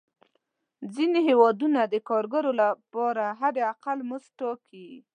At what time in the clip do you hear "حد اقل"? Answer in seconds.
3.39-3.99